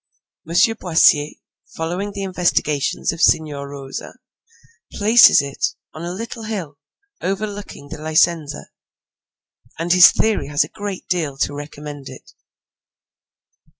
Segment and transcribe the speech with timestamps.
[0.49, 0.55] M.
[0.79, 1.33] Boissier,
[1.75, 4.15] following the investigations of Signor Rosa,
[4.93, 6.79] places it on a little hill
[7.21, 8.71] over looking the Licenza,
[9.77, 12.33] and his theory has a great deal to recommend it.